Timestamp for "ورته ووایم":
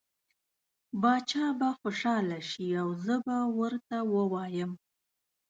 3.57-4.71